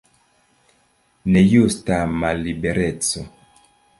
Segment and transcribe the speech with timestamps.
[1.33, 3.21] Nejusta mallibereco.